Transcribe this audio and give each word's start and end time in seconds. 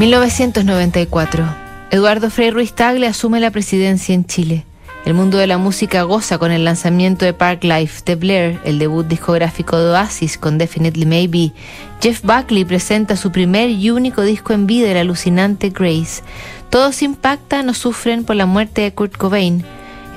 1994. 0.00 1.44
Eduardo 1.90 2.30
Frei 2.30 2.50
Ruiz 2.50 2.72
Tagle 2.72 3.06
asume 3.06 3.38
la 3.38 3.50
presidencia 3.50 4.14
en 4.14 4.24
Chile. 4.24 4.64
El 5.04 5.12
mundo 5.12 5.36
de 5.36 5.46
la 5.46 5.58
música 5.58 6.04
goza 6.04 6.38
con 6.38 6.52
el 6.52 6.64
lanzamiento 6.64 7.26
de 7.26 7.34
Park 7.34 7.64
Life 7.64 8.00
de 8.06 8.14
Blair, 8.14 8.60
el 8.64 8.78
debut 8.78 9.06
discográfico 9.06 9.76
de 9.76 9.90
Oasis 9.90 10.38
con 10.38 10.56
Definitely 10.56 11.04
Maybe. 11.04 11.52
Jeff 12.00 12.22
Buckley 12.22 12.64
presenta 12.64 13.14
su 13.14 13.30
primer 13.30 13.68
y 13.68 13.90
único 13.90 14.22
disco 14.22 14.54
en 14.54 14.66
vida, 14.66 14.90
el 14.90 14.96
alucinante 14.96 15.68
Grace. 15.68 16.22
Todos 16.70 17.02
impactan 17.02 17.68
o 17.68 17.74
sufren 17.74 18.24
por 18.24 18.36
la 18.36 18.46
muerte 18.46 18.80
de 18.80 18.94
Kurt 18.94 19.18
Cobain. 19.18 19.62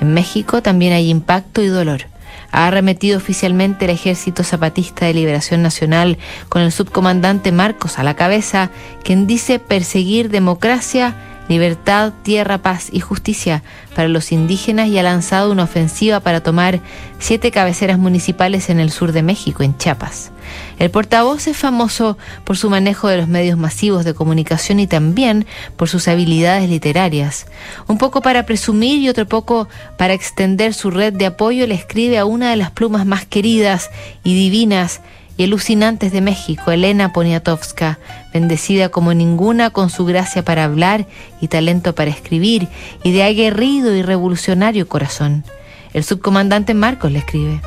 En 0.00 0.14
México 0.14 0.62
también 0.62 0.94
hay 0.94 1.10
impacto 1.10 1.60
y 1.60 1.66
dolor 1.66 2.13
ha 2.54 2.68
arremetido 2.68 3.18
oficialmente 3.18 3.84
el 3.84 3.90
Ejército 3.90 4.44
Zapatista 4.44 5.06
de 5.06 5.14
Liberación 5.14 5.60
Nacional 5.60 6.18
con 6.48 6.62
el 6.62 6.70
subcomandante 6.70 7.50
Marcos 7.50 7.98
a 7.98 8.04
la 8.04 8.14
cabeza, 8.14 8.70
quien 9.02 9.26
dice 9.26 9.58
perseguir 9.58 10.30
democracia, 10.30 11.16
libertad, 11.48 12.12
tierra, 12.22 12.58
paz 12.58 12.88
y 12.90 13.00
justicia 13.00 13.62
para 13.94 14.08
los 14.08 14.32
indígenas 14.32 14.88
y 14.88 14.98
ha 14.98 15.02
lanzado 15.02 15.52
una 15.52 15.64
ofensiva 15.64 16.20
para 16.20 16.42
tomar 16.42 16.80
siete 17.18 17.50
cabeceras 17.50 17.98
municipales 17.98 18.70
en 18.70 18.80
el 18.80 18.90
sur 18.90 19.12
de 19.12 19.22
México, 19.22 19.62
en 19.62 19.76
Chiapas. 19.76 20.30
El 20.78 20.90
portavoz 20.90 21.46
es 21.46 21.56
famoso 21.56 22.18
por 22.44 22.56
su 22.56 22.70
manejo 22.70 23.08
de 23.08 23.16
los 23.16 23.28
medios 23.28 23.58
masivos 23.58 24.04
de 24.04 24.14
comunicación 24.14 24.80
y 24.80 24.86
también 24.86 25.46
por 25.76 25.88
sus 25.88 26.08
habilidades 26.08 26.68
literarias. 26.68 27.46
Un 27.86 27.98
poco 27.98 28.20
para 28.20 28.46
presumir 28.46 29.00
y 29.00 29.08
otro 29.08 29.26
poco 29.26 29.68
para 29.96 30.14
extender 30.14 30.74
su 30.74 30.90
red 30.90 31.12
de 31.12 31.26
apoyo, 31.26 31.66
le 31.66 31.74
escribe 31.74 32.18
a 32.18 32.24
una 32.24 32.50
de 32.50 32.56
las 32.56 32.70
plumas 32.70 33.06
más 33.06 33.24
queridas 33.24 33.90
y 34.22 34.34
divinas 34.34 35.00
y 35.36 35.44
alucinantes 35.44 36.12
de 36.12 36.20
México, 36.20 36.70
Elena 36.70 37.12
Poniatowska, 37.12 37.98
bendecida 38.32 38.88
como 38.88 39.14
ninguna 39.14 39.70
con 39.70 39.90
su 39.90 40.04
gracia 40.04 40.44
para 40.44 40.64
hablar 40.64 41.06
y 41.40 41.48
talento 41.48 41.94
para 41.94 42.10
escribir, 42.10 42.68
y 43.02 43.12
de 43.12 43.24
aguerrido 43.24 43.94
y 43.94 44.02
revolucionario 44.02 44.88
corazón. 44.88 45.44
El 45.92 46.04
subcomandante 46.04 46.74
Marcos 46.74 47.12
le 47.12 47.18
escribe. 47.18 47.60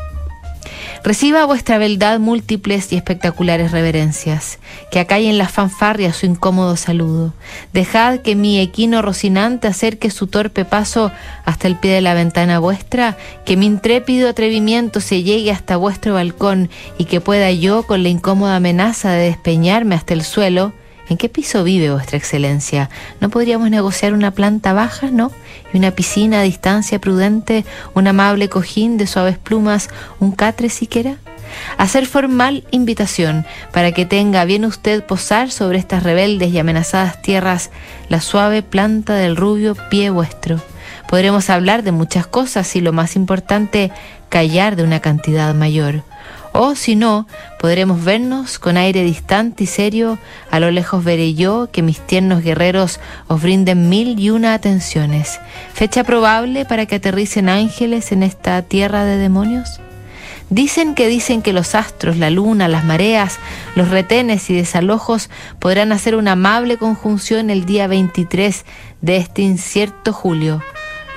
Reciba 1.04 1.46
vuestra 1.46 1.78
beldad 1.78 2.20
múltiples 2.20 2.92
y 2.92 2.98
espectaculares 2.98 3.72
reverencias, 3.72 4.60
que 4.92 5.00
acallen 5.00 5.38
las 5.38 5.52
fanfarrias 5.52 6.18
su 6.18 6.26
incómodo 6.26 6.76
saludo. 6.76 7.34
Dejad 7.74 8.20
que 8.20 8.36
mi 8.36 8.60
equino 8.60 9.02
rocinante 9.02 9.68
acerque 9.68 10.10
su 10.10 10.28
torpe 10.28 10.66
paso 10.66 11.12
hasta 11.46 11.68
el 11.68 11.78
pie 11.78 11.92
de 11.92 12.02
la 12.02 12.14
ventana 12.14 12.60
vuestra, 12.60 13.18
que 13.46 13.58
mi 13.58 13.66
intrépido 13.66 14.30
atrevimiento 14.30 15.00
se 15.00 15.24
llegue 15.24 15.52
hasta 15.52 15.78
vuestro 15.78 16.16
balcón 16.16 16.70
y 16.98 17.06
que 17.06 17.22
pueda 17.22 17.52
yo, 17.52 17.84
con 17.84 18.04
la 18.04 18.10
incómoda 18.10 18.56
amenaza 18.56 19.12
de 19.12 19.28
despeñarme 19.28 19.96
hasta 19.96 20.14
el 20.14 20.24
suelo, 20.24 20.74
¿En 21.10 21.18
qué 21.18 21.30
piso 21.30 21.64
vive 21.64 21.92
vuestra 21.92 22.18
excelencia? 22.18 22.90
¿No 23.22 23.30
podríamos 23.30 23.70
negociar 23.70 24.14
una 24.14 24.32
planta 24.32 24.74
baja, 24.74 25.08
no? 25.10 25.32
Y 25.74 25.78
una 25.78 25.92
piscina 25.92 26.42
a 26.42 26.44
distancia 26.44 27.00
prudente, 27.00 27.64
un 27.94 28.08
amable 28.08 28.50
cojín 28.50 28.98
de 28.98 29.08
suaves 29.08 29.38
plumas, 29.38 29.90
un 30.20 30.34
catre 30.34 30.70
siquiera? 30.70 31.16
Hacer 31.78 32.08
formal 32.08 32.66
invitación 32.72 33.46
para 33.72 33.94
que 33.94 34.06
tenga 34.06 34.44
bien 34.44 34.66
usted 34.66 35.04
posar 35.04 35.50
sobre 35.50 35.80
estas 35.80 36.04
rebeldes 36.04 36.52
y 36.52 36.60
amenazadas 36.60 37.22
tierras 37.22 37.70
la 38.10 38.20
suave 38.20 38.62
planta 38.62 39.16
del 39.16 39.38
rubio 39.38 39.76
pie 39.90 40.10
vuestro. 40.10 40.60
Podremos 41.08 41.50
hablar 41.50 41.84
de 41.84 41.94
muchas 41.94 42.28
cosas 42.28 42.76
y 42.76 42.82
lo 42.82 42.92
más 42.92 43.16
importante, 43.16 43.92
callar 44.28 44.76
de 44.76 44.84
una 44.84 45.00
cantidad 45.00 45.54
mayor. 45.54 46.04
O 46.60 46.74
si 46.74 46.96
no, 46.96 47.28
podremos 47.60 48.04
vernos 48.04 48.58
con 48.58 48.78
aire 48.78 49.04
distante 49.04 49.66
y 49.66 49.68
serio, 49.68 50.18
a 50.50 50.60
lo 50.60 50.72
lejos 50.72 51.04
veré 51.04 51.36
yo 51.36 51.70
que 51.72 51.84
mis 51.84 52.00
tiernos 52.00 52.42
guerreros 52.42 53.00
os 53.28 53.44
brinden 53.44 53.90
mil 53.90 54.20
y 54.20 54.32
una 54.32 54.56
atenciones. 54.56 55.40
¿Fecha 55.76 56.04
probable 56.04 56.66
para 56.66 56.88
que 56.88 56.96
aterricen 56.96 57.48
ángeles 57.48 58.12
en 58.12 58.24
esta 58.24 58.60
tierra 58.64 59.06
de 59.06 59.18
demonios? 59.18 59.80
Dicen 60.50 60.96
que 60.96 61.08
dicen 61.08 61.44
que 61.44 61.54
los 61.54 61.76
astros, 61.76 62.18
la 62.18 62.32
luna, 62.32 62.68
las 62.68 62.86
mareas, 62.86 63.38
los 63.76 63.90
retenes 63.90 64.50
y 64.50 64.56
desalojos 64.56 65.30
podrán 65.60 65.92
hacer 65.92 66.16
una 66.16 66.32
amable 66.32 66.78
conjunción 66.78 67.52
el 67.52 67.68
día 67.68 67.86
23 67.86 68.66
de 69.02 69.18
este 69.18 69.44
incierto 69.44 70.12
julio. 70.12 70.64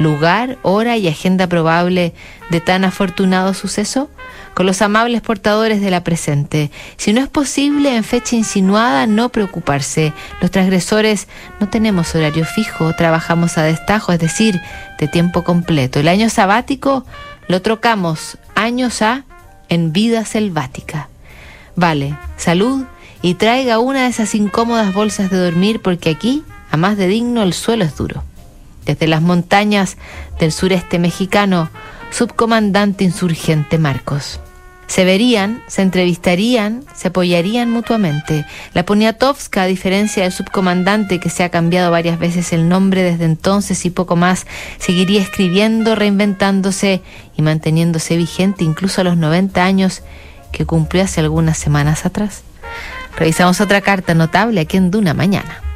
¿Lugar, 0.01 0.59
hora 0.63 0.97
y 0.97 1.07
agenda 1.07 1.47
probable 1.47 2.13
de 2.51 2.61
tan 2.61 2.85
afortunado 2.85 3.55
suceso? 3.55 4.11
con 4.55 4.67
los 4.67 4.83
amables 4.83 5.21
portadores 5.21 5.81
de 5.81 5.91
la 5.91 6.05
presente. 6.05 6.71
Si 6.97 7.13
no 7.13 7.21
es 7.21 7.29
posible 7.29 7.97
en 7.97 8.05
fecha 8.05 8.37
insinuada, 8.37 9.07
no 9.07 9.31
preocuparse. 9.31 10.13
Los 10.41 10.51
transgresores 10.51 11.29
no 11.61 11.69
tenemos 11.69 12.15
horario 12.15 12.45
fijo, 12.45 12.93
trabajamos 12.95 13.59
a 13.59 13.63
destajo, 13.63 14.13
es 14.13 14.19
decir, 14.19 14.61
de 14.99 15.09
tiempo 15.09 15.45
completo. 15.45 16.01
El 16.01 16.09
año 16.09 16.29
sabático 16.31 17.07
lo 17.49 17.63
trocamos 17.63 18.39
años 18.55 19.03
a 19.03 19.25
en 19.69 19.93
vida 19.93 20.25
selvática. 20.25 21.09
Vale, 21.77 22.19
salud 22.37 22.85
y 23.23 23.35
traiga 23.35 23.79
una 23.79 24.03
de 24.03 24.09
esas 24.09 24.35
incómodas 24.35 24.93
bolsas 24.93 25.31
de 25.31 25.39
dormir 25.39 25.81
porque 25.81 26.11
aquí, 26.11 26.45
a 26.71 26.77
más 26.77 26.97
de 26.97 27.07
digno, 27.07 27.43
el 27.43 27.53
suelo 27.53 27.85
es 27.85 27.97
duro. 27.97 28.25
Desde 28.91 29.07
las 29.07 29.23
montañas 29.23 29.97
del 30.41 30.51
sureste 30.51 30.99
mexicano, 30.99 31.71
subcomandante 32.11 33.05
insurgente 33.05 33.79
Marcos. 33.79 34.41
Se 34.89 35.05
verían, 35.05 35.63
se 35.69 35.83
entrevistarían, 35.83 36.83
se 36.93 37.07
apoyarían 37.07 37.71
mutuamente. 37.71 38.45
La 38.75 38.85
Poniatowska, 38.85 39.63
a 39.63 39.67
diferencia 39.67 40.25
del 40.25 40.33
subcomandante 40.33 41.21
que 41.21 41.31
se 41.31 41.45
ha 41.45 41.51
cambiado 41.51 41.93
varias 41.93 42.19
veces 42.19 42.53
el 42.53 42.69
nombre 42.69 43.05
desde 43.05 43.27
entonces 43.27 43.87
y 43.87 43.91
poco 43.91 44.17
más, 44.17 44.45
seguiría 44.79 45.23
escribiendo, 45.23 45.95
reinventándose 45.95 47.01
y 47.37 47.43
manteniéndose 47.43 48.17
vigente 48.17 48.65
incluso 48.65 49.03
a 49.03 49.05
los 49.05 49.17
90 49.17 49.63
años 49.63 50.03
que 50.51 50.67
cumplió 50.67 51.05
hace 51.05 51.21
algunas 51.21 51.59
semanas 51.59 52.05
atrás. 52.07 52.43
Revisamos 53.17 53.61
otra 53.61 53.83
carta 53.83 54.15
notable 54.15 54.63
aquí 54.63 54.79
en 54.79 54.91
Duna 54.91 55.15
mañana. 55.15 55.70